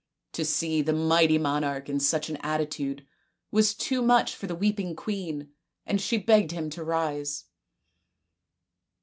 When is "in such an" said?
1.87-2.37